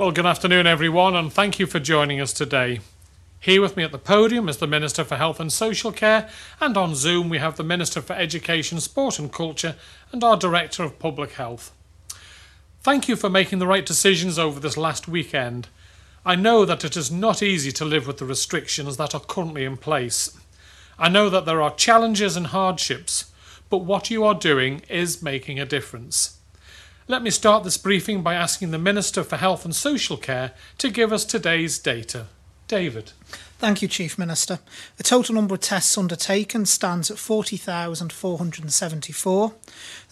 [0.00, 2.80] Well, good afternoon, everyone, and thank you for joining us today.
[3.38, 6.74] Here with me at the podium is the Minister for Health and Social Care, and
[6.74, 9.76] on Zoom we have the Minister for Education, Sport and Culture,
[10.10, 11.74] and our Director of Public Health.
[12.80, 15.68] Thank you for making the right decisions over this last weekend.
[16.24, 19.64] I know that it is not easy to live with the restrictions that are currently
[19.64, 20.34] in place.
[20.98, 23.30] I know that there are challenges and hardships,
[23.68, 26.39] but what you are doing is making a difference.
[27.10, 30.90] Let me start this briefing by asking the Minister for Health and Social Care to
[30.90, 32.26] give us today's data.
[32.68, 33.10] David.
[33.58, 34.60] Thank you, Chief Minister.
[34.96, 39.54] The total number of tests undertaken stands at 40,474.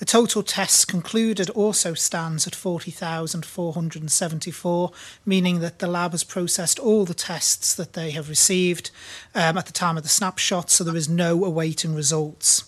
[0.01, 4.93] The total tests concluded also stands at 40,474,
[5.25, 8.91] meaning that the lab has processed all the tests that they have received
[9.37, 12.65] um, at the time of the snapshot, so there is no awaiting results.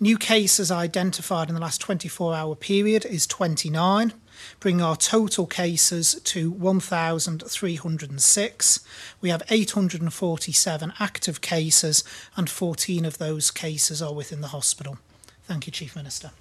[0.00, 4.12] New cases identified in the last 24 hour period is 29,
[4.58, 8.80] bringing our total cases to 1,306.
[9.20, 12.02] We have 847 active cases,
[12.36, 14.98] and 14 of those cases are within the hospital.
[15.44, 16.32] Thank you, Chief Minister.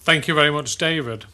[0.00, 1.26] Thank you very much, David.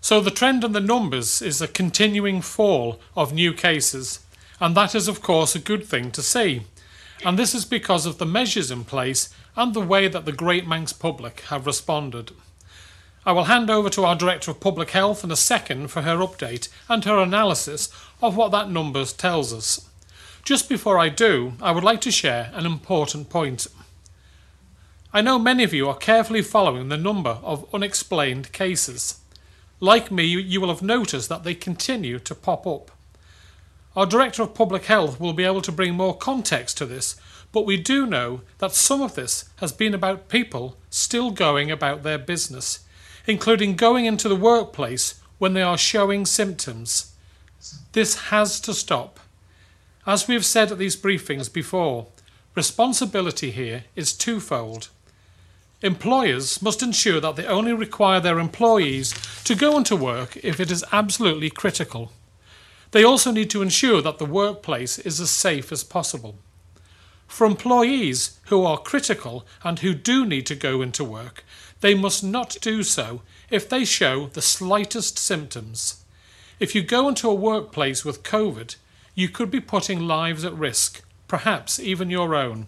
[0.00, 4.20] So, the trend in the numbers is a continuing fall of new cases,
[4.58, 6.62] and that is, of course, a good thing to see.
[7.24, 10.66] And this is because of the measures in place and the way that the Great
[10.66, 12.32] Manx public have responded.
[13.24, 16.16] I will hand over to our Director of Public Health in a second for her
[16.16, 17.88] update and her analysis
[18.20, 19.88] of what that numbers tells us.
[20.44, 23.68] Just before I do, I would like to share an important point.
[25.12, 29.20] I know many of you are carefully following the number of unexplained cases.
[29.78, 32.90] Like me, you will have noticed that they continue to pop up.
[33.94, 37.14] Our Director of Public Health will be able to bring more context to this,
[37.52, 42.02] but we do know that some of this has been about people still going about
[42.02, 42.80] their business,
[43.26, 47.12] including going into the workplace when they are showing symptoms.
[47.92, 49.20] This has to stop.
[50.06, 52.08] As we have said at these briefings before,
[52.54, 54.88] responsibility here is twofold.
[55.82, 60.70] Employers must ensure that they only require their employees to go into work if it
[60.70, 62.12] is absolutely critical.
[62.92, 66.36] They also need to ensure that the workplace is as safe as possible.
[67.32, 71.44] For employees who are critical and who do need to go into work,
[71.80, 76.04] they must not do so if they show the slightest symptoms.
[76.60, 78.76] If you go into a workplace with COVID,
[79.14, 82.66] you could be putting lives at risk, perhaps even your own.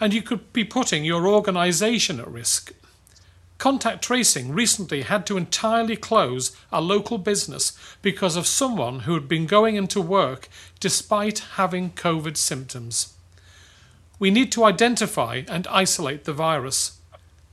[0.00, 2.72] And you could be putting your organisation at risk.
[3.58, 9.28] Contact Tracing recently had to entirely close a local business because of someone who had
[9.28, 10.48] been going into work
[10.80, 13.12] despite having COVID symptoms.
[14.18, 16.98] We need to identify and isolate the virus.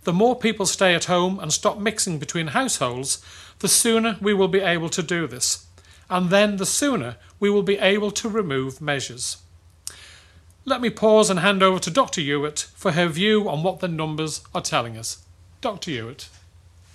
[0.04, 3.24] The more people stay at home and stop mixing between households,
[3.60, 5.66] the sooner we will be able to do this,
[6.10, 9.38] and then the sooner we will be able to remove measures.
[10.66, 12.22] Let me pause and hand over to Dr.
[12.22, 15.24] Ewart for her view on what the numbers are telling us.
[15.60, 15.92] Dr.
[15.92, 16.30] Ewart.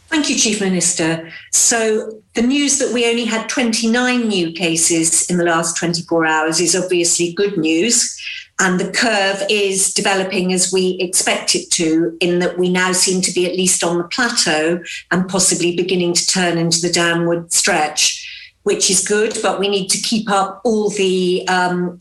[0.09, 1.31] Thank you, Chief Minister.
[1.53, 6.61] So, the news that we only had 29 new cases in the last 24 hours
[6.61, 8.19] is obviously good news.
[8.61, 13.21] And the curve is developing as we expect it to, in that we now seem
[13.23, 17.53] to be at least on the plateau and possibly beginning to turn into the downward
[17.53, 18.27] stretch,
[18.65, 19.39] which is good.
[19.43, 22.01] But we need to keep up all the um,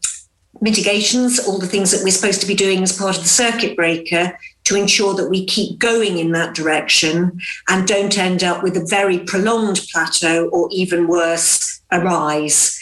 [0.60, 3.76] mitigations, all the things that we're supposed to be doing as part of the circuit
[3.76, 7.40] breaker to ensure that we keep going in that direction
[7.70, 12.78] and don't end up with a very prolonged plateau or even worse, a rise.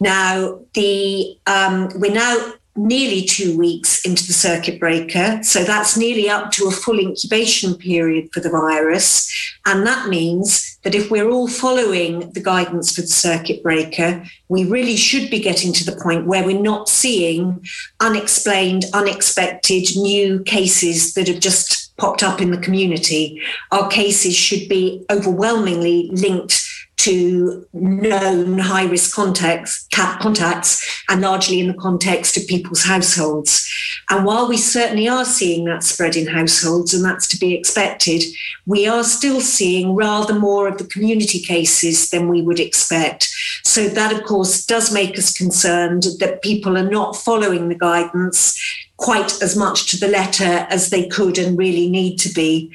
[0.00, 5.42] Now, the um, we're now nearly two weeks into the circuit breaker.
[5.42, 9.30] So that's nearly up to a full incubation period for the virus.
[9.66, 14.64] And that means that if we're all following the guidance for the circuit breaker, we
[14.64, 17.64] really should be getting to the point where we're not seeing
[18.00, 23.42] unexplained, unexpected new cases that have just popped up in the community.
[23.72, 26.69] Our cases should be overwhelmingly linked
[27.00, 33.66] to known high risk contacts, contacts and largely in the context of people's households.
[34.10, 38.22] And while we certainly are seeing that spread in households, and that's to be expected,
[38.66, 43.28] we are still seeing rather more of the community cases than we would expect.
[43.64, 48.58] So, that of course does make us concerned that people are not following the guidance
[48.96, 52.70] quite as much to the letter as they could and really need to be.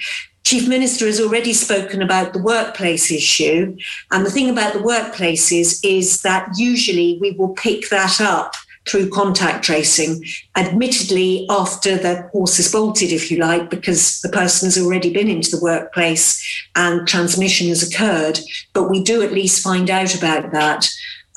[0.45, 3.75] Chief Minister has already spoken about the workplace issue.
[4.11, 8.53] And the thing about the workplaces is that usually we will pick that up
[8.87, 10.23] through contact tracing,
[10.55, 15.27] admittedly after the horse is bolted, if you like, because the person has already been
[15.27, 16.39] into the workplace
[16.75, 18.39] and transmission has occurred.
[18.73, 20.87] But we do at least find out about that.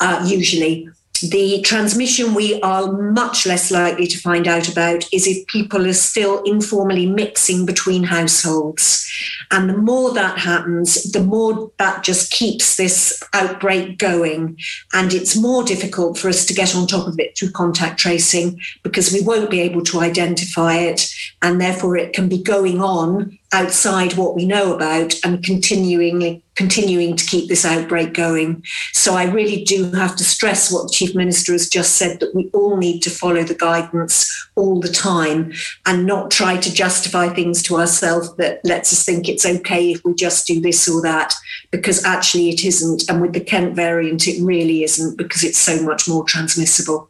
[0.00, 0.88] uh, usually.
[1.20, 5.93] The transmission we are much less likely to find out about is if people are
[5.93, 9.11] still informally mixing between households.
[9.50, 14.59] And the more that happens, the more that just keeps this outbreak going.
[14.93, 18.61] And it's more difficult for us to get on top of it through contact tracing
[18.82, 21.12] because we won't be able to identify it.
[21.43, 27.14] And therefore, it can be going on outside what we know about and continuing continuing
[27.14, 28.64] to keep this outbreak going.
[28.93, 32.34] So I really do have to stress what the Chief Minister has just said that
[32.34, 35.52] we all need to follow the guidance all the time
[35.87, 40.05] and not try to justify things to ourselves that lets us think it's okay if
[40.05, 41.32] we just do this or that,
[41.70, 43.08] because actually it isn't.
[43.08, 47.08] And with the Kent variant, it really isn't because it's so much more transmissible.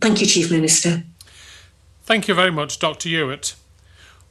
[0.00, 1.04] Thank you, Chief Minister.
[2.02, 3.08] Thank you very much, Dr.
[3.08, 3.54] Ewart.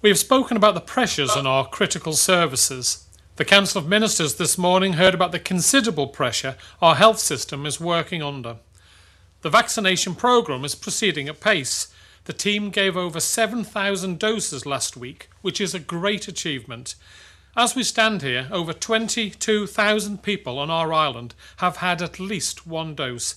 [0.01, 3.06] We have spoken about the pressures on our critical services.
[3.37, 7.79] The Council of Ministers this morning heard about the considerable pressure our health system is
[7.79, 8.57] working under.
[9.43, 11.93] The vaccination programme is proceeding at pace.
[12.25, 16.95] The team gave over 7,000 doses last week, which is a great achievement.
[17.55, 22.95] As we stand here, over 22,000 people on our island have had at least one
[22.95, 23.35] dose,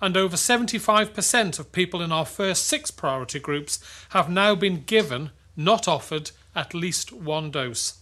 [0.00, 3.78] and over 75% of people in our first six priority groups
[4.08, 8.00] have now been given not offered at least one dose.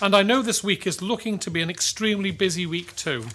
[0.00, 3.28] And I know this week is looking to be an extremely busy week too.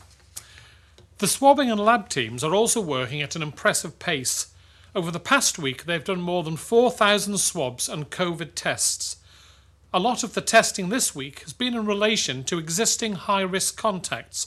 [1.18, 4.54] The swabbing and lab teams are also working at an impressive pace.
[4.94, 9.16] Over the past week, they've done more than 4,000 swabs and COVID tests.
[9.92, 13.75] A lot of the testing this week has been in relation to existing high risk
[13.75, 14.46] contacts.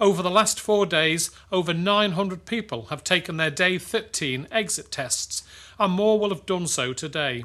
[0.00, 5.44] Over the last four days, over 900 people have taken their day 13 exit tests,
[5.78, 7.44] and more will have done so today.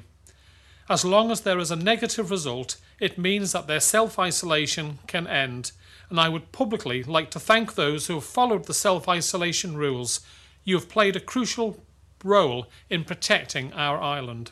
[0.89, 5.27] As long as there is a negative result, it means that their self isolation can
[5.27, 5.71] end.
[6.09, 10.21] And I would publicly like to thank those who have followed the self isolation rules.
[10.63, 11.83] You have played a crucial
[12.23, 14.51] role in protecting our island.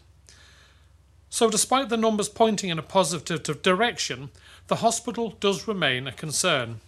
[1.30, 4.30] So, despite the numbers pointing in a positive direction,
[4.68, 6.80] the hospital does remain a concern.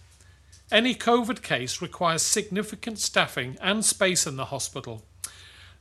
[0.72, 5.02] Any COVID case requires significant staffing and space in the hospital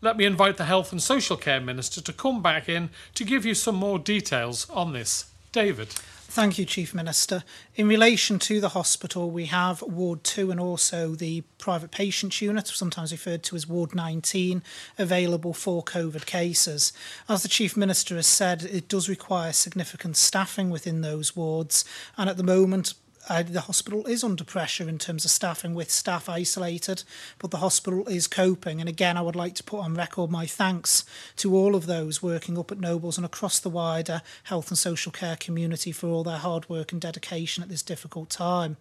[0.02, 3.46] let me invite the Health and Social Care Minister to come back in to give
[3.46, 5.29] you some more details on this.
[5.52, 5.90] David.
[6.32, 7.44] Thank you, Chief Minister.
[7.76, 12.68] In relation to the hospital, we have Ward 2 and also the private patient unit,
[12.68, 14.62] sometimes referred to as Ward 19,
[15.00, 16.94] available for COVID cases.
[17.28, 21.84] As the Chief Minister has said, it does require significant staffing within those wards,
[22.16, 22.94] and at the moment,
[23.30, 27.04] uh, the hospital is under pressure in terms of staffing with staff isolated,
[27.38, 28.80] but the hospital is coping.
[28.80, 31.06] And again, I would like to put on record my thanks
[31.38, 35.12] to all of those working up at Nobles and across the wider health and social
[35.12, 38.78] care community for all their hard work and dedication at this difficult time.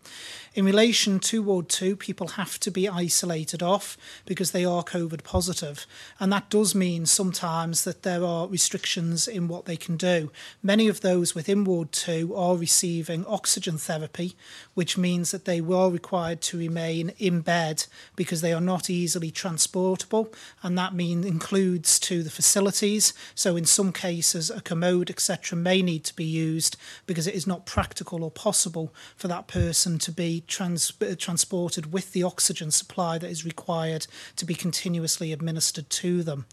[0.54, 5.24] In relation to Ward 2, people have to be isolated off because they are COVID
[5.24, 5.86] positive,
[6.18, 10.32] and that does mean sometimes that there are restrictions in what they can do.
[10.62, 14.36] Many of those within Ward 2 are receiving oxygen therapy
[14.74, 17.86] which means that they were required to remain in bed
[18.16, 20.32] because they are not easily transportable,
[20.62, 23.12] and that mean includes to the facilities.
[23.34, 26.76] So in some cases, a commode, etc., may need to be used
[27.06, 32.12] because it is not practical or possible for that person to be trans- transported with
[32.12, 34.06] the oxygen supply that is required
[34.36, 36.46] to be continuously administered to them.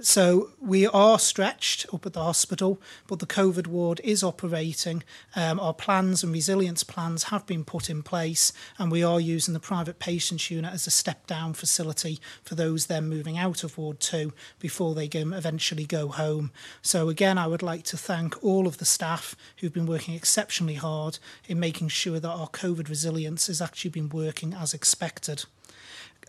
[0.00, 5.04] So we are stretched up at the hospital, but the COVID ward is operating.
[5.36, 9.20] Um, our plans and resilience plans plans have been put in place and we are
[9.20, 13.64] using the private patients unit as a step down facility for those then moving out
[13.64, 16.50] of Ward 2 before they can eventually go home.
[16.82, 20.74] So again, I would like to thank all of the staff who've been working exceptionally
[20.74, 25.44] hard in making sure that our COVID resilience has actually been working as expected.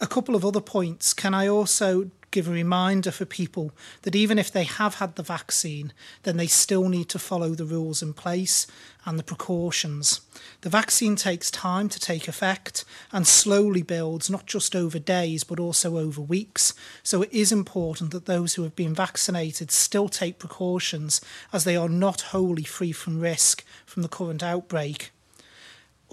[0.02, 1.14] a couple of other points.
[1.14, 3.72] Can I also give a reminder for people
[4.02, 7.63] that even if they have had the vaccine, then they still need to follow the
[7.63, 8.68] rules in place
[9.06, 10.22] and the precautions.
[10.62, 15.60] The vaccine takes time to take effect and slowly builds, not just over days, but
[15.60, 16.74] also over weeks.
[17.04, 21.22] So it is important that those who have been vaccinated still take precautions
[21.54, 25.12] as they are not wholly free from risk from the current outbreak.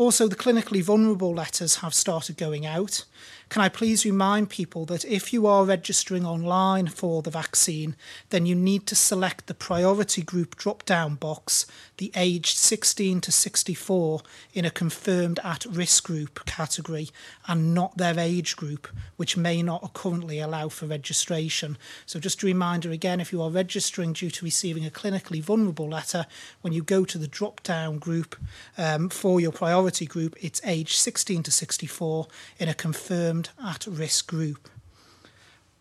[0.00, 3.04] Also, the clinically vulnerable letters have started going out.
[3.50, 7.96] Can I please remind people that if you are registering online for the vaccine,
[8.28, 11.66] then you need to select the priority group drop down box,
[11.96, 14.20] the aged 16 to 64,
[14.54, 17.08] in a confirmed at risk group category,
[17.48, 21.76] and not their age group, which may not currently allow for registration.
[22.06, 25.88] So, just a reminder again if you are registering due to receiving a clinically vulnerable
[25.88, 26.26] letter,
[26.60, 28.36] when you go to the drop down group
[28.78, 32.28] um, for your priority group, it's age 16 to 64
[32.60, 34.68] in a confirmed termed at risk group.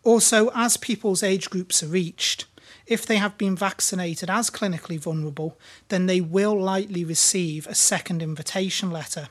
[0.02, 2.46] Also, as people's age groups are reached,
[2.86, 8.22] if they have been vaccinated as clinically vulnerable, then they will likely receive a second
[8.22, 9.28] invitation letter.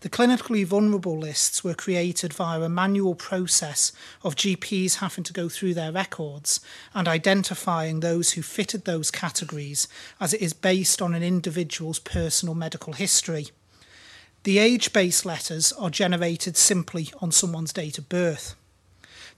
[0.00, 5.48] The clinically vulnerable lists were created via a manual process of GPs having to go
[5.48, 6.60] through their records
[6.94, 9.88] and identifying those who fitted those categories
[10.20, 13.48] as it is based on an individual's personal medical history.
[14.44, 18.54] The age based letters are generated simply on someone's date of birth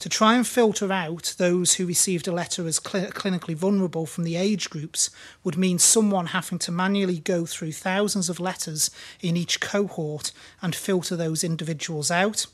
[0.00, 4.24] to try and filter out those who received a letter as cl- clinically vulnerable from
[4.24, 5.10] the age groups
[5.44, 8.90] would mean someone having to manually go through thousands of letters
[9.20, 12.46] in each cohort and filter those individuals out.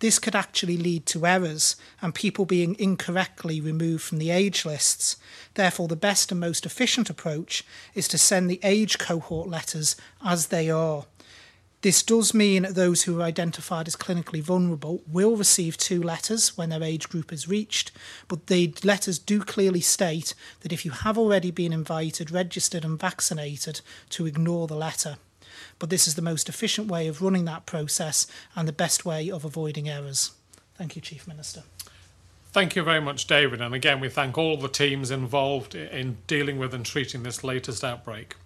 [0.00, 5.16] This could actually lead to errors and people being incorrectly removed from the age lists.
[5.54, 10.48] Therefore, the best and most efficient approach is to send the age cohort letters as
[10.48, 11.06] they are
[11.82, 16.70] this does mean those who are identified as clinically vulnerable will receive two letters when
[16.70, 17.90] their age group is reached,
[18.28, 23.00] but the letters do clearly state that if you have already been invited, registered, and
[23.00, 25.16] vaccinated, to ignore the letter.
[25.80, 29.28] But this is the most efficient way of running that process and the best way
[29.28, 30.30] of avoiding errors.
[30.76, 31.64] Thank you, Chief Minister.
[32.52, 33.60] Thank you very much, David.
[33.60, 37.82] And again, we thank all the teams involved in dealing with and treating this latest
[37.82, 38.36] outbreak.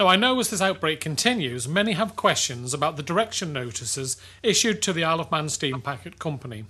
[0.00, 4.80] Now, I know as this outbreak continues, many have questions about the direction notices issued
[4.80, 6.64] to the Isle of Man Steam Packet Company.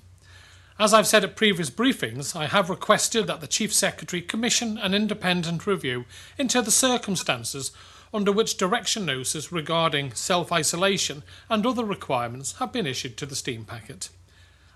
[0.80, 4.94] As I've said at previous briefings, I have requested that the Chief Secretary commission an
[4.94, 6.06] independent review
[6.38, 7.70] into the circumstances
[8.12, 13.36] under which direction notices regarding self isolation and other requirements have been issued to the
[13.36, 14.08] steam packet.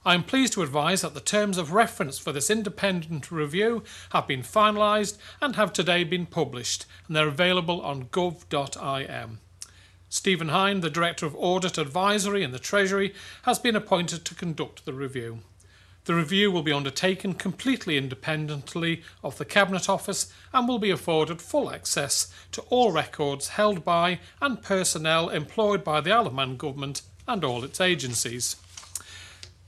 [0.06, 4.26] I am pleased to advise that the terms of reference for this independent review have
[4.26, 9.38] been finalised and have today been published, and they're available on gov.im.
[10.10, 14.84] Stephen Hine, the Director of Audit Advisory in the Treasury, has been appointed to conduct
[14.84, 15.38] the review.
[16.04, 21.40] The review will be undertaken completely independently of the Cabinet Office and will be afforded
[21.40, 26.58] full access to all records held by and personnel employed by the Isle of Man
[26.58, 28.56] Government and all its agencies.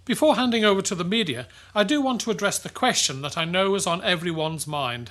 [0.06, 3.44] Before handing over to the media, I do want to address the question that I
[3.44, 5.10] know is on everyone's mind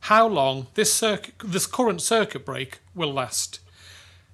[0.00, 1.00] how long this,
[1.42, 3.60] this current circuit break will last.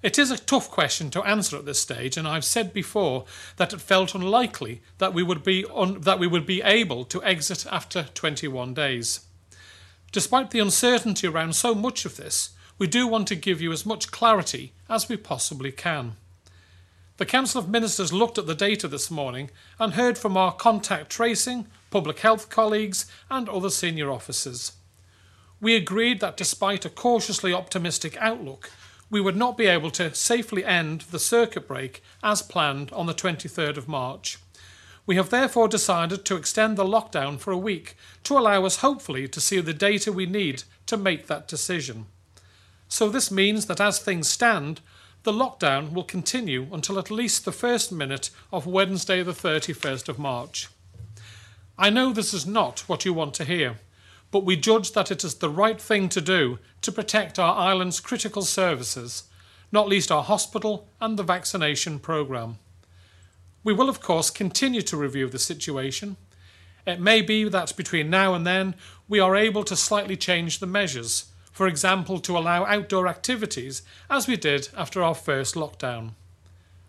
[0.03, 3.23] It is a tough question to answer at this stage, and I've said before
[3.55, 7.23] that it felt unlikely that we would be, un, that we would be able to
[7.23, 9.21] exit after 21 days.
[10.11, 13.85] Despite the uncertainty around so much of this, we do want to give you as
[13.85, 16.17] much clarity as we possibly can.
[17.21, 21.11] The Council of Ministers looked at the data this morning and heard from our contact
[21.11, 24.71] tracing, public health colleagues, and other senior officers.
[25.61, 28.71] We agreed that despite a cautiously optimistic outlook,
[29.11, 33.13] we would not be able to safely end the circuit break as planned on the
[33.13, 34.39] 23rd of March.
[35.05, 39.27] We have therefore decided to extend the lockdown for a week to allow us hopefully
[39.27, 42.07] to see the data we need to make that decision.
[42.87, 44.81] So this means that as things stand,
[45.23, 50.17] the lockdown will continue until at least the first minute of Wednesday, the 31st of
[50.17, 50.67] March.
[51.77, 53.77] I know this is not what you want to hear,
[54.31, 57.99] but we judge that it is the right thing to do to protect our island's
[57.99, 59.23] critical services,
[59.71, 62.57] not least our hospital and the vaccination programme.
[63.63, 66.17] We will, of course, continue to review the situation.
[66.87, 68.73] It may be that between now and then
[69.07, 74.27] we are able to slightly change the measures for example, to allow outdoor activities as
[74.27, 76.11] we did after our first lockdown.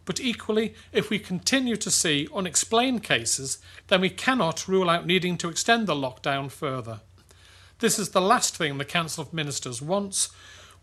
[0.05, 5.37] But equally, if we continue to see unexplained cases, then we cannot rule out needing
[5.39, 7.01] to extend the lockdown further.
[7.79, 10.29] This is the last thing the Council of Ministers wants.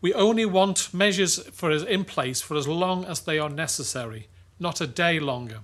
[0.02, 4.28] We only want measures for in place for as long as they are necessary,
[4.60, 5.60] not a day longer.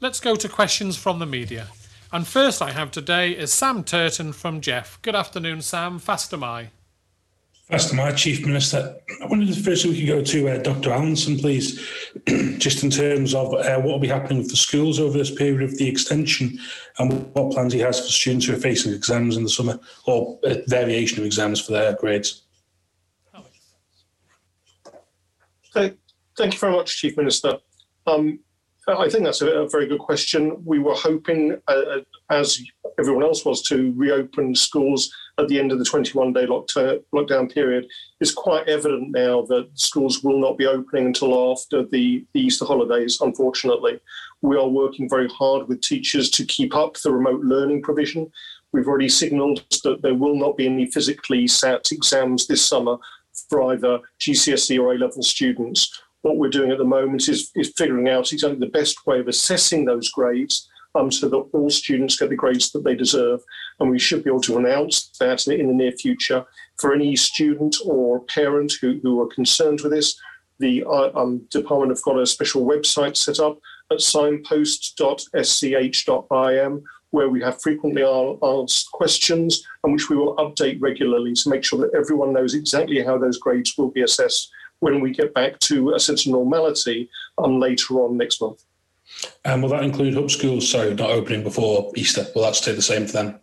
[0.00, 1.68] Let's go to questions from the media.
[2.12, 4.98] And first I have today is Sam Turton from Gef.
[5.02, 5.98] Good afternoon, Sam.
[5.98, 6.70] Fastyr mie.
[7.70, 10.92] First, my Chief Minister, I wondered if first we could go to uh, Dr.
[10.92, 11.84] Allinson, please,
[12.58, 15.62] just in terms of uh, what will be happening with the schools over this period
[15.62, 16.60] of the extension
[17.00, 20.38] and what plans he has for students who are facing exams in the summer or
[20.44, 22.42] a variation of exams for their grades.
[25.74, 25.98] Thank,
[26.38, 27.58] thank you very much, Chief Minister.
[28.06, 28.38] Um,
[28.86, 30.62] I think that's a, a, very good question.
[30.64, 32.60] We were hoping, uh, uh as
[32.98, 37.86] everyone else was, to reopen schools at the end of the 21 day lockdown period,
[38.20, 43.18] it's quite evident now that schools will not be opening until after the, Easter holidays,
[43.20, 43.98] unfortunately.
[44.42, 48.30] We are working very hard with teachers to keep up the remote learning provision.
[48.72, 52.96] We've already signalled that there will not be any physically sat exams this summer
[53.48, 56.02] for either GCSE or A level students.
[56.22, 59.28] what we're doing at the moment is, is figuring out exactly the best way of
[59.28, 63.42] assessing those grades um, so that all students get the grades that they deserve.
[63.78, 66.44] And we should be able to announce that in the near future
[66.76, 70.18] for any student or parent who, who are concerned with this.
[70.58, 73.58] The uh, um, department have got a special website set up
[73.90, 81.48] at signpost.sch.im where we have frequently asked questions and which we will update regularly to
[81.48, 84.50] make sure that everyone knows exactly how those grades will be assessed
[84.80, 88.64] when we get back to a sense of normality um, later on next month.
[89.44, 92.26] And will that include hub schools, so not opening before Easter?
[92.34, 93.40] Will that stay the same for them?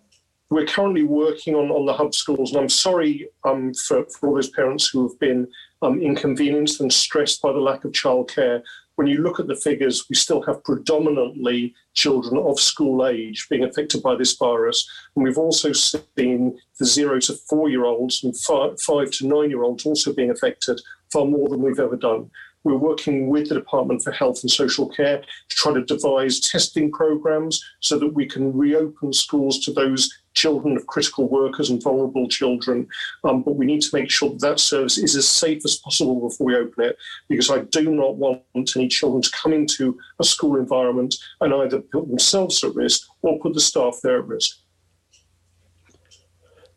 [0.49, 4.35] We're currently working on, on the hub schools, and I'm sorry um, for, for all
[4.35, 5.47] those parents who have been
[5.81, 8.61] um, inconvenienced and stressed by the lack of childcare.
[8.95, 13.63] When you look at the figures, we still have predominantly children of school age being
[13.63, 14.87] affected by this virus.
[15.15, 19.49] And we've also seen the zero to four year olds and five, five to nine
[19.49, 20.79] year olds also being affected
[21.11, 22.29] far more than we've ever done.
[22.63, 26.91] We're working with the Department for Health and Social Care to try to devise testing
[26.91, 32.27] programs so that we can reopen schools to those children of critical workers and vulnerable
[32.27, 32.87] children.
[33.23, 36.27] Um, but we need to make sure that that service is as safe as possible
[36.27, 38.41] before we open it, because I do not want
[38.75, 43.39] any children to come into a school environment and either put themselves at risk or
[43.39, 44.57] put the staff there at risk.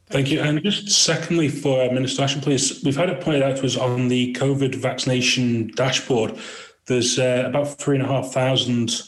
[0.09, 0.41] Thank you.
[0.41, 3.77] And just secondly, for uh, Minister Ashford, please, we've had it pointed out to us
[3.77, 6.39] on the COVID vaccination dashboard.
[6.87, 9.03] There's uh, about three and a half thousand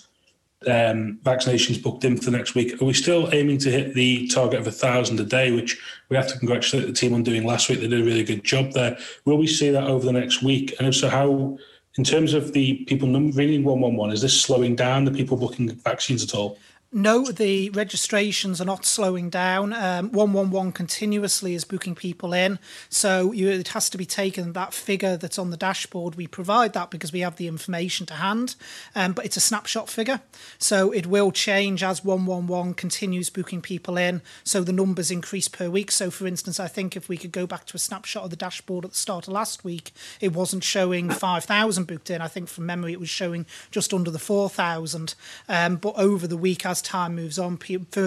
[0.66, 2.82] um, vaccinations booked in for the next week.
[2.82, 6.16] Are we still aiming to hit the target of a thousand a day, which we
[6.16, 7.78] have to congratulate the team on doing last week?
[7.78, 8.98] They did a really good job there.
[9.24, 10.74] Will we see that over the next week?
[10.80, 11.56] And if so, how,
[11.96, 16.24] in terms of the people ringing 111, is this slowing down the people booking vaccines
[16.24, 16.58] at all?
[16.90, 19.74] No, the registrations are not slowing down.
[19.74, 22.58] Um, 111 continuously is booking people in.
[22.88, 26.14] So you, it has to be taken that figure that's on the dashboard.
[26.14, 28.56] We provide that because we have the information to hand,
[28.94, 30.22] um, but it's a snapshot figure.
[30.56, 34.22] So it will change as 111 continues booking people in.
[34.42, 35.90] So the numbers increase per week.
[35.90, 38.36] So, for instance, I think if we could go back to a snapshot of the
[38.36, 42.22] dashboard at the start of last week, it wasn't showing 5,000 booked in.
[42.22, 45.14] I think from memory it was showing just under the 4,000.
[45.50, 47.58] Um, but over the week, as as time moves on,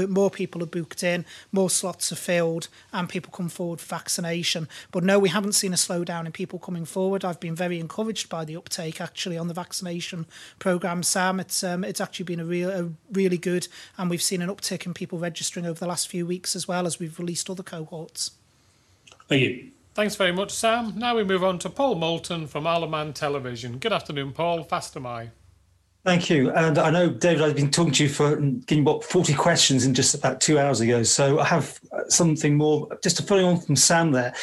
[0.10, 4.68] more people are booked in, more slots are filled, and people come forward for vaccination.
[4.92, 7.26] But no, we haven't seen a slowdown in people coming forward.
[7.26, 10.26] I've been very encouraged by the uptake actually on the vaccination
[10.60, 11.40] programme, Sam.
[11.40, 14.86] It's um, it's actually been a real a really good, and we've seen an uptick
[14.86, 18.32] in people registering over the last few weeks as well as we've released other cohorts.
[19.28, 19.72] Thank you.
[19.94, 20.94] Thanks very much, Sam.
[20.98, 23.78] Now we move on to Paul Moulton from Isle of Man Television.
[23.78, 24.64] Good afternoon, Paul.
[24.64, 25.32] Fastyr mie.
[26.04, 26.52] Thank you.
[26.52, 29.94] And I know, David, I've been talking to you for getting what 40 questions in
[29.94, 31.04] just about two hours ago.
[31.04, 34.34] So I have something more, just to follow on from Sam there.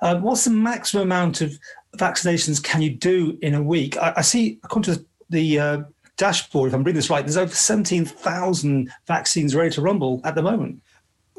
[0.00, 1.58] Uh, what's the maximum amount of
[1.96, 3.96] vaccinations can you do in a week?
[3.96, 5.82] I, I see, according to the uh,
[6.18, 10.42] dashboard, if I'm reading this right, there's over 17,000 vaccines ready to rumble at the
[10.42, 10.80] moment.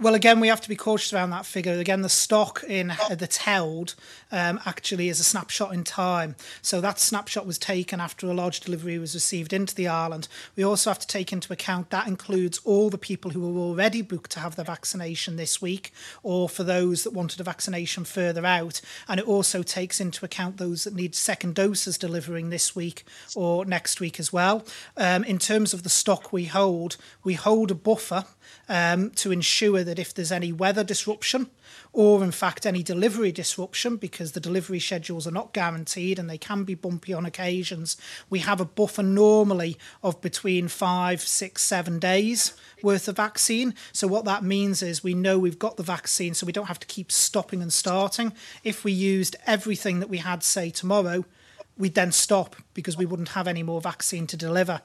[0.01, 1.73] Well, again, we have to be cautious around that figure.
[1.73, 3.95] Again, the stock in that's held
[4.31, 6.38] um, actually is a snapshot in time.
[6.62, 10.29] So that snapshot was taken after a large delivery was received into the island.
[10.55, 14.01] We also have to take into account that includes all the people who were already
[14.01, 15.91] booked to have their vaccination this week,
[16.23, 18.79] or for those that wanted a vaccination further out.
[19.09, 23.03] And it also takes into account those that need second doses delivering this week
[23.35, 24.65] or next week as well.
[24.95, 28.23] Um, in terms of the stock we hold, we hold a buffer
[28.69, 31.49] um, to ensure that if there's any weather disruption
[31.91, 36.38] or in fact any delivery disruption because the delivery schedules are not guaranteed and they
[36.38, 37.97] can be bumpy on occasions
[38.29, 43.73] we have a buffer normally of between five six seven days worth of vaccine.
[43.91, 46.79] So what that means is we know we've got the vaccine so we don't have
[46.79, 48.34] to keep stopping and starting.
[48.63, 51.25] If we used everything that we had say tomorrow
[51.79, 54.81] we'd then stop because we wouldn't have any more vaccine to deliver.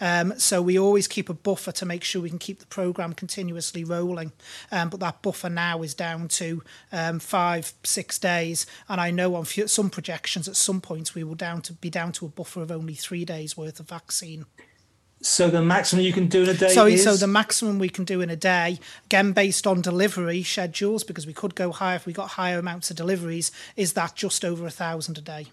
[0.00, 3.12] Um, so we always keep a buffer to make sure we can keep the program
[3.12, 4.32] continuously rolling.
[4.72, 9.34] Um, but that buffer now is down to um, five, six days, and I know
[9.34, 12.62] on some projections at some points we will down to be down to a buffer
[12.62, 14.46] of only three days worth of vaccine.
[15.20, 17.02] So the maximum you can do in a day Sorry, is?
[17.02, 21.26] so the maximum we can do in a day, again based on delivery schedules, because
[21.26, 24.64] we could go higher if we got higher amounts of deliveries, is that just over
[24.64, 25.46] a thousand a day.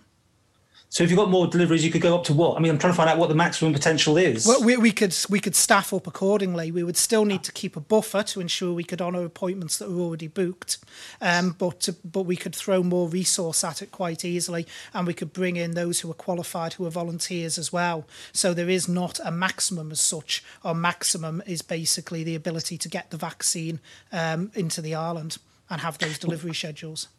[0.96, 2.56] So if you've got more deliveries, you could go up to what?
[2.56, 4.48] I mean, I'm trying to find out what the maximum potential is.
[4.48, 6.72] Well, we, we could we could staff up accordingly.
[6.72, 9.92] We would still need to keep a buffer to ensure we could honour appointments that
[9.92, 10.78] were already booked,
[11.20, 15.34] um, but but we could throw more resource at it quite easily, and we could
[15.34, 18.08] bring in those who are qualified, who are volunteers as well.
[18.32, 20.46] So there is not a maximum as such.
[20.64, 23.82] Our maximum is basically the ability to get the vaccine
[24.14, 27.10] um, into the island and have those delivery schedules.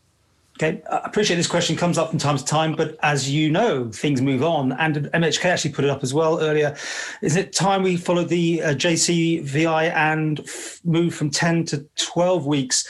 [0.56, 3.90] Okay, I appreciate this question comes up from time to time, but as you know,
[3.92, 6.74] things move on, and MHK actually put it up as well earlier.
[7.20, 12.46] Is it time we follow the uh, JCVI and f- move from 10 to 12
[12.46, 12.88] weeks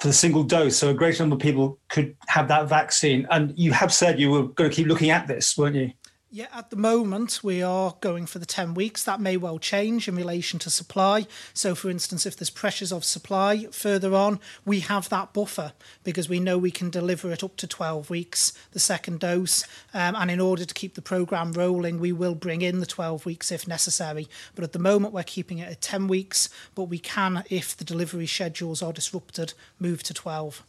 [0.00, 3.24] for the single dose, so a greater number of people could have that vaccine?
[3.30, 5.92] And you have said you were going to keep looking at this, weren't you?
[6.36, 9.04] Yeah, at the moment, we are going for the 10 weeks.
[9.04, 11.28] That may well change in relation to supply.
[11.52, 16.28] So, for instance, if there's pressures of supply further on, we have that buffer because
[16.28, 19.62] we know we can deliver it up to 12 weeks, the second dose.
[19.94, 23.24] Um, and in order to keep the programme rolling, we will bring in the 12
[23.24, 24.28] weeks if necessary.
[24.56, 27.84] But at the moment, we're keeping it at 10 weeks, but we can, if the
[27.84, 30.64] delivery schedules are disrupted, move to 12.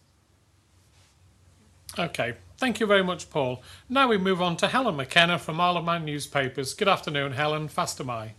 [1.97, 3.62] Okay, thank you very much, Paul.
[3.89, 6.74] Now we move on to Helen McKenna from Isle of Man newspapers.
[6.74, 7.68] Good afternoon, Helen.
[7.68, 8.34] Fastyr mie.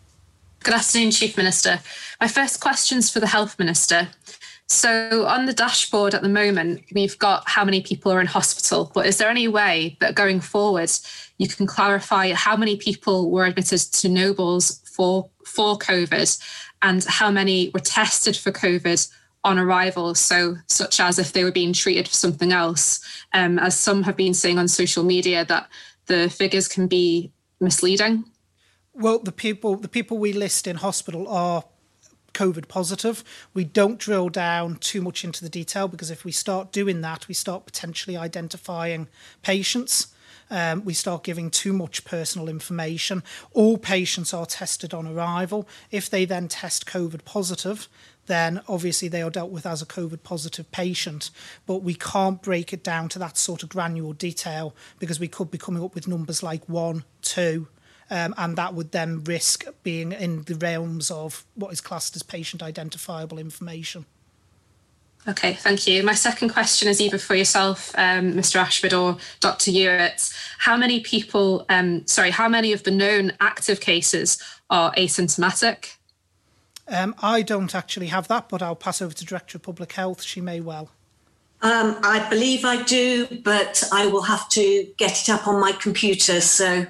[0.62, 1.80] Good afternoon, Chief Minister.
[2.20, 4.08] My first question is for the Health Minister.
[4.68, 8.90] So, on the dashboard at the moment, we've got how many people are in hospital,
[8.92, 10.90] but is there any way that going forward
[11.38, 16.42] you can clarify how many people were admitted to Nobles for, for COVID
[16.82, 19.08] and how many were tested for COVID
[19.46, 23.00] on arrival, so such as if they were being treated for something else,
[23.32, 25.68] um, as some have been saying on social media that
[26.06, 27.30] the figures can be
[27.60, 28.24] misleading.
[28.92, 31.62] Well, the people the people we list in hospital are
[32.34, 33.22] COVID positive.
[33.54, 37.28] We don't drill down too much into the detail because if we start doing that,
[37.28, 39.06] we start potentially identifying
[39.42, 40.08] patients.
[40.50, 43.22] Um, we start giving too much personal information.
[43.52, 45.68] All patients are tested on arrival.
[45.90, 47.88] If they then test COVID positive,
[48.26, 51.30] then obviously they are dealt with as a COVID positive patient.
[51.66, 55.50] But we can't break it down to that sort of granular detail because we could
[55.50, 57.68] be coming up with numbers like one, two,
[58.10, 62.22] um, and that would then risk being in the realms of what is classed as
[62.22, 64.06] patient identifiable information.
[65.28, 66.04] Okay, thank you.
[66.04, 68.56] My second question is either for yourself, um, Mr.
[68.56, 69.72] Ashford, or Dr.
[69.72, 70.32] Ewart.
[70.58, 75.96] How many people, um, sorry, how many of the known active cases are asymptomatic?
[76.88, 80.22] Um, I don't actually have that, but I'll pass over to Director of Public Health.
[80.22, 80.90] She may well.
[81.62, 85.72] Um, I believe I do, but I will have to get it up on my
[85.72, 86.40] computer.
[86.40, 86.86] So.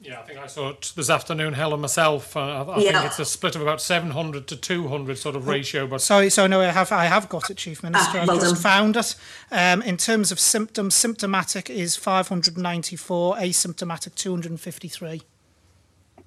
[0.00, 2.36] Yeah, I think I saw it this afternoon, Helen, myself.
[2.36, 2.92] Uh, I, I Yeah.
[2.92, 6.46] think it's a split of about 700 to 200 sort of ratio, but Sorry, so
[6.46, 8.18] no, I have I have got it, Chief Minister.
[8.18, 8.56] Ah, I've just done.
[8.56, 9.14] found it.
[9.50, 15.22] Um, in terms of symptoms, symptomatic is 594, asymptomatic 253.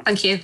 [0.06, 0.40] Thank you.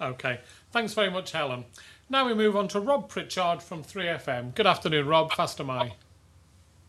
[0.00, 0.40] okay.
[0.74, 1.66] Thanks very much, Helen.
[2.10, 4.56] Now we move on to Rob Pritchard from 3FM.
[4.56, 5.32] Good afternoon, Rob.
[5.32, 5.92] Faster am Faster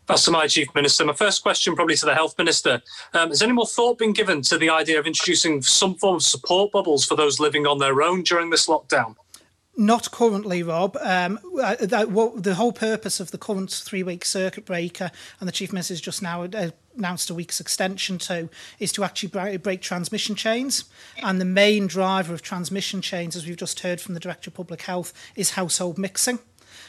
[0.08, 1.04] That's my Chief Minister.
[1.04, 2.82] My first question, probably to the Health Minister.
[3.14, 6.24] Um, has any more thought been given to the idea of introducing some form of
[6.24, 9.14] support bubbles for those living on their own during this lockdown?
[9.76, 10.96] Not currently, Rob.
[11.00, 15.52] Um, uh, that, what, the whole purpose of the current three-week circuit breaker, and the
[15.52, 20.34] Chief Minister just now uh, announced a week's extension to, is to actually break, transmission
[20.34, 20.84] chains.
[21.22, 24.54] And the main driver of transmission chains, as we've just heard from the Director of
[24.54, 26.38] Public Health, is household mixing.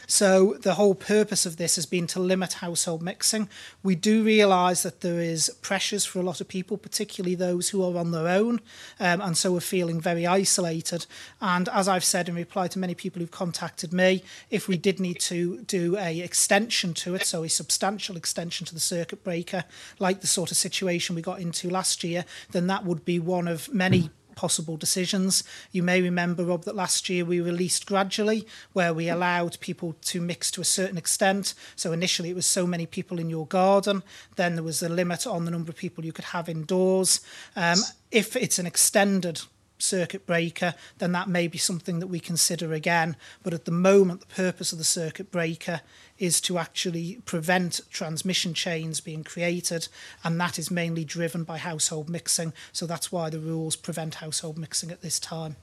[0.09, 3.49] So the whole purpose of this has been to limit household mixing.
[3.83, 7.83] We do realise that there is pressures for a lot of people, particularly those who
[7.83, 8.61] are on their own,
[9.01, 11.05] um, and so are feeling very isolated.
[11.41, 15.01] And as I've said in reply to many people who've contacted me, if we did
[15.01, 19.65] need to do a extension to it, so a substantial extension to the circuit breaker,
[19.99, 23.47] like the sort of situation we got into last year, then that would be one
[23.47, 25.43] of many possible decisions.
[25.73, 30.21] You may remember, Rob, that last year we released gradually, where we allowed people to
[30.21, 31.55] mix to a certain extent.
[31.75, 34.03] So initially it was so many people in your garden,
[34.35, 37.19] then there was a limit on the number of people you could have indoors.
[37.55, 37.79] Um,
[38.11, 39.41] if it's an extended
[39.77, 43.15] circuit breaker, then that may be something that we consider again.
[43.43, 45.81] But at the moment, the purpose of the circuit breaker
[46.17, 49.87] is to actually prevent transmission chains being created,
[50.23, 52.53] and that is mainly driven by household mixing.
[52.71, 55.57] So that's why the rules prevent household mixing at this time.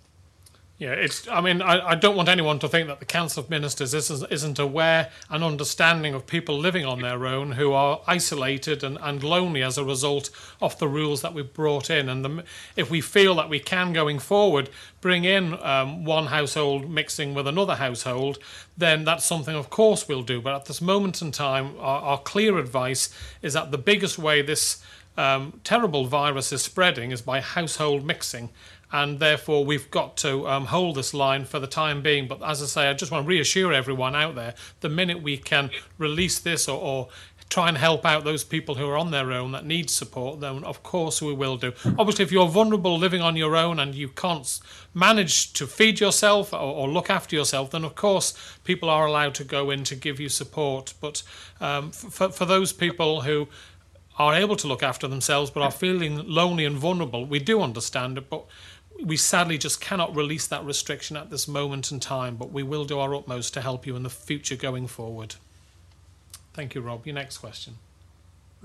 [0.76, 1.28] Yeah, it's.
[1.28, 4.32] I mean, I, I don't want anyone to think that the Council of Ministers isn't,
[4.32, 9.22] isn't aware and understanding of people living on their own who are isolated and, and
[9.22, 12.08] lonely as a result of the rules that we've brought in.
[12.08, 14.68] And the, if we feel that we can, going forward,
[15.00, 18.40] bring in um, one household mixing with another household,
[18.76, 20.40] then that's something, of course, we'll do.
[20.40, 24.42] But at this moment in time, our, our clear advice is that the biggest way
[24.42, 24.82] this
[25.16, 28.50] um, terrible virus is spreading is by household mixing
[28.94, 32.28] and therefore we've got to um, hold this line for the time being.
[32.28, 35.36] But as I say, I just want to reassure everyone out there: the minute we
[35.36, 37.08] can release this or, or
[37.50, 40.62] try and help out those people who are on their own that need support, then
[40.62, 41.72] of course we will do.
[41.98, 44.60] Obviously, if you're vulnerable living on your own and you can't
[44.94, 49.34] manage to feed yourself or, or look after yourself, then of course people are allowed
[49.34, 50.94] to go in to give you support.
[51.00, 51.24] But
[51.60, 53.48] um, for, for those people who
[54.18, 58.16] are able to look after themselves but are feeling lonely and vulnerable, we do understand
[58.16, 58.44] it, but
[59.02, 62.84] we sadly just cannot release that restriction at this moment in time, but we will
[62.84, 65.34] do our utmost to help you in the future going forward.
[66.52, 67.06] Thank you, Rob.
[67.06, 67.74] Your next question.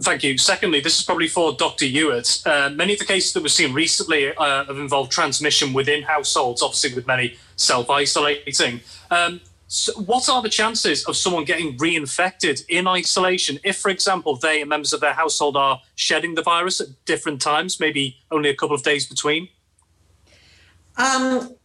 [0.01, 0.37] Thank you.
[0.37, 1.85] Secondly, this is probably for Dr.
[1.85, 2.41] Ewart.
[2.45, 6.61] Uh, many of the cases that we've seen recently uh, have involved transmission within households,
[6.61, 8.79] obviously with many self-isolating.
[9.11, 14.35] Um, so what are the chances of someone getting reinfected in isolation if, for example,
[14.35, 18.49] they and members of their household are shedding the virus at different times, maybe only
[18.49, 19.49] a couple of days between?
[20.99, 21.55] Um,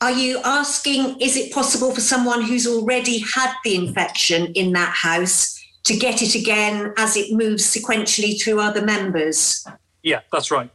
[0.00, 4.92] are you asking, is it possible for someone who's already had the infection in that
[4.94, 9.64] house to get it again as it moves sequentially through other members?
[10.02, 10.70] Yeah, that's right.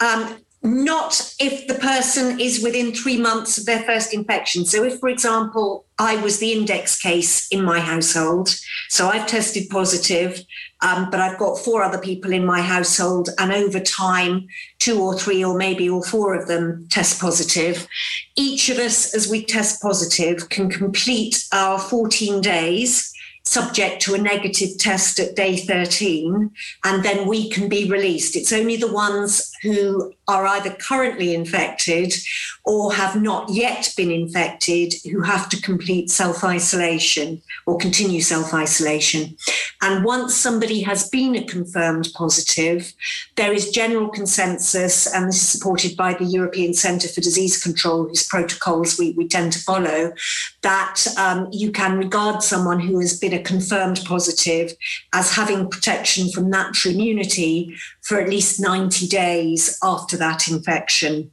[0.00, 4.66] Um, not if the person is within three months of their first infection.
[4.66, 8.54] So, if, for example, I was the index case in my household,
[8.90, 10.42] so I've tested positive,
[10.82, 15.18] um, but I've got four other people in my household, and over time, two or
[15.18, 17.86] three or maybe all four of them test positive.
[18.36, 23.09] Each of us, as we test positive, can complete our 14 days
[23.42, 26.50] subject to a negative test at day 13,
[26.84, 28.36] and then we can be released.
[28.36, 32.14] It's only the ones who are either currently infected
[32.64, 38.54] or have not yet been infected who have to complete self isolation or continue self
[38.54, 39.36] isolation.
[39.82, 42.92] And once somebody has been a confirmed positive,
[43.36, 48.06] there is general consensus, and this is supported by the European Centre for Disease Control,
[48.06, 50.12] whose protocols we, we tend to follow,
[50.62, 54.72] that um, you can regard someone who has been a confirmed positive
[55.12, 61.30] as having protection from natural immunity for at least 90 days after that infection.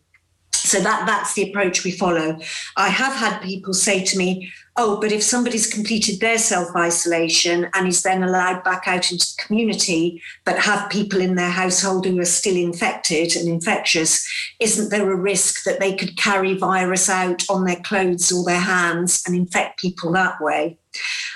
[0.68, 2.40] So that, that's the approach we follow.
[2.76, 7.70] I have had people say to me, oh, but if somebody's completed their self isolation
[7.74, 12.06] and is then allowed back out into the community, but have people in their household
[12.06, 14.28] who are still infected and infectious,
[14.60, 18.60] isn't there a risk that they could carry virus out on their clothes or their
[18.60, 20.78] hands and infect people that way?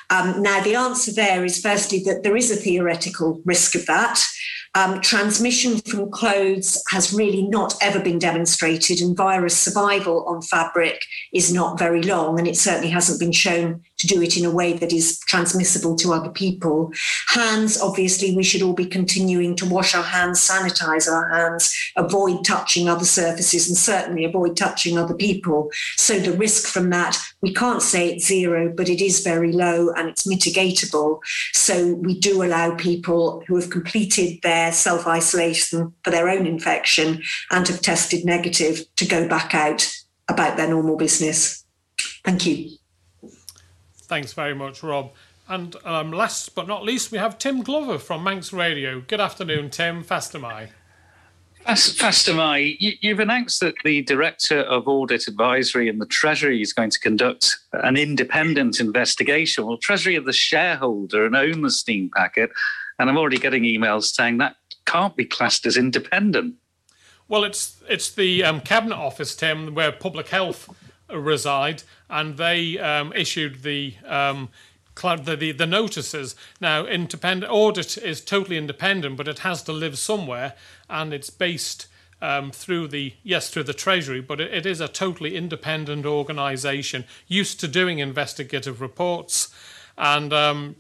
[0.10, 4.24] Um, now, the answer there is firstly that there is a theoretical risk of that.
[4.74, 11.02] Um, transmission from clothes has really not ever been demonstrated, and virus survival on fabric
[11.34, 14.52] is not very long, and it certainly hasn't been shown to do it in a
[14.52, 16.90] way that is transmissible to other people.
[17.28, 22.46] Hands, obviously, we should all be continuing to wash our hands, sanitize our hands, avoid
[22.46, 25.70] touching other surfaces, and certainly avoid touching other people.
[25.98, 29.90] So the risk from that, we can't say it's zero, but it is very low
[29.92, 31.20] and it's mitigatable.
[31.54, 37.24] So we do allow people who have completed their self isolation for their own infection
[37.50, 39.92] and have tested negative to go back out
[40.28, 41.66] about their normal business.
[42.24, 42.78] Thank you.
[44.04, 45.12] Thanks very much, Rob.
[45.48, 49.02] And um, last but not least, we have Tim Glover from Manx Radio.
[49.02, 50.04] Good afternoon, Tim.
[50.04, 50.36] Fast
[51.66, 51.76] am I.
[51.76, 52.76] Fast am I.
[52.80, 57.58] You've announced that the Director of Audit Advisory and the Treasury is going to conduct
[57.74, 59.66] an independent investigation.
[59.66, 62.52] Well, Treasury are the shareholder and own the steam packet,
[63.00, 66.56] and I'm already getting emails saying that can't be classed as independent.
[67.28, 70.70] Well, it's it's the um, Cabinet Office, Tim, where Public Health
[71.14, 74.50] reside, and they um, issued the, um,
[74.96, 76.36] the, the the notices.
[76.60, 80.54] Now, independent audit is totally independent, but it has to live somewhere,
[80.90, 81.88] and it's based.
[82.24, 87.06] Um, through the yes through the treasury but it, it is a totally independent organization
[87.28, 89.52] used to doing investigative reports
[89.98, 90.76] and um,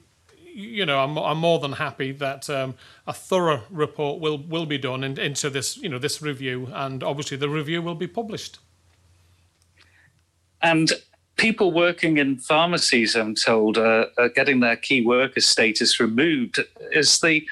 [0.53, 2.75] you know I'm, I'm more than happy that um,
[3.07, 7.03] a thorough report will will be done in, into this you know this review and
[7.03, 8.59] obviously the review will be published
[10.61, 10.91] and
[11.37, 16.59] people working in pharmacies, I'm told, are getting their key worker status removed.
[16.91, 17.45] Is the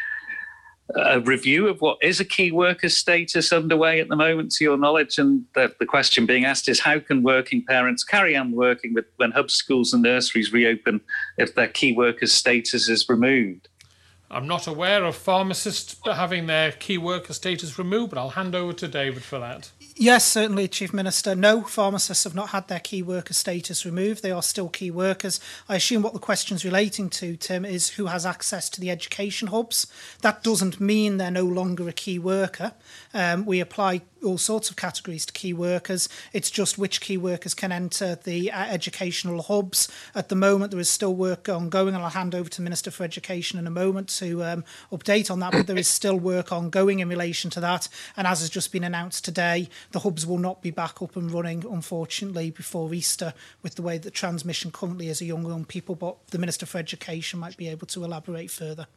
[1.24, 5.18] review of what is a key worker status underway at the moment, to your knowledge?
[5.18, 9.06] And the, the question being asked is how can working parents carry on working with,
[9.18, 11.02] when hub schools and nurseries reopen
[11.38, 13.68] if their key worker status is removed?
[14.32, 18.74] I'm not aware of pharmacists having their key worker status removed, but I'll hand over
[18.74, 19.72] to David for that.
[20.02, 21.36] Yes, certainly, Chief Minister.
[21.36, 24.24] No, pharmacists have not had their key worker status removed.
[24.24, 25.42] They are still key workers.
[25.68, 29.50] I assume what the question's relating to, Tim, is who has access to the education
[29.50, 29.88] hubs.
[30.22, 32.72] That doesn't mean they're no longer a key worker.
[33.14, 36.10] Um, we apply all sorts of categories to key workers.
[36.34, 39.88] It's just which key workers can enter the uh, educational hubs.
[40.16, 43.04] At the moment, there is still work ongoing, and I'll hand over to Minister for
[43.04, 45.52] Education in a moment to um, update on that.
[45.52, 47.88] But there is still work ongoing in relation to that.
[48.16, 51.32] And as has just been announced today, the hubs will not be back up and
[51.32, 55.96] running, unfortunately, before Easter, with the way that transmission currently is a young young people.
[55.96, 58.88] But the Minister for Education might be able to elaborate further.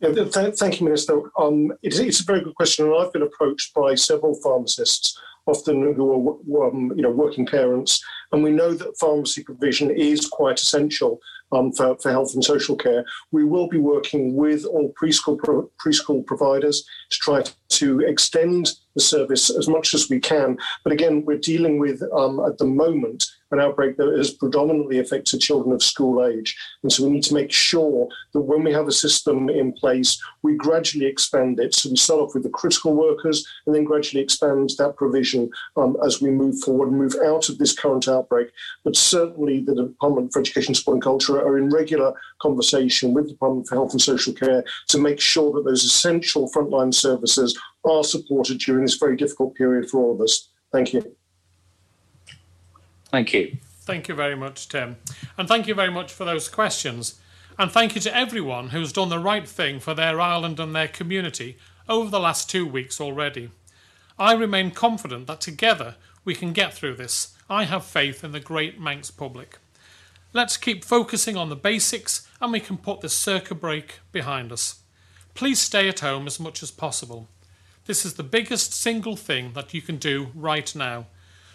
[0.00, 1.20] Yeah, th- thank you, Minister.
[1.38, 5.94] Um, it's, it's a very good question, and I've been approached by several pharmacists, often
[5.94, 10.58] who are um, you know working parents, and we know that pharmacy provision is quite
[10.60, 11.20] essential
[11.52, 13.04] um, for, for health and social care.
[13.32, 19.00] We will be working with all preschool pro- preschool providers to try to extend the
[19.00, 20.58] service as much as we can.
[20.84, 25.40] But again, we're dealing with um, at the moment an outbreak that has predominantly affected
[25.40, 26.56] children of school age.
[26.82, 30.20] And so we need to make sure that when we have a system in place,
[30.42, 31.74] we gradually expand it.
[31.74, 35.96] So we start off with the critical workers and then gradually expand that provision um,
[36.04, 38.48] as we move forward and move out of this current outbreak.
[38.84, 43.32] But certainly the Department for Education, Sport and Culture are in regular conversation with the
[43.32, 48.04] Department for Health and Social Care to make sure that those essential frontline services are
[48.04, 50.48] supported during this very difficult period for all of us.
[50.72, 51.19] Thank you.
[53.10, 53.56] Thank you.
[53.82, 54.96] Thank you very much, Tim.
[55.36, 57.18] And thank you very much for those questions.
[57.58, 60.88] And thank you to everyone who's done the right thing for their island and their
[60.88, 63.50] community over the last two weeks already.
[64.18, 67.36] I remain confident that together we can get through this.
[67.48, 69.58] I have faith in the great Manx public.
[70.32, 74.80] Let's keep focusing on the basics and we can put this circuit break behind us.
[75.34, 77.28] Please stay at home as much as possible.
[77.86, 81.06] This is the biggest single thing that you can do right now.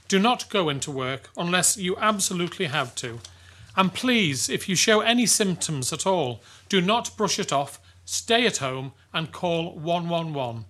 [0.07, 3.19] Do not go into work unless you absolutely have to.
[3.75, 8.45] And please, if you show any symptoms at all, do not brush it off, stay
[8.45, 10.65] at home and call 111.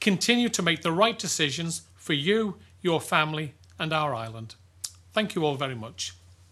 [0.00, 4.54] Continue to make the right decisions for you, your family, and our island.
[5.12, 6.12] Thank you all very much.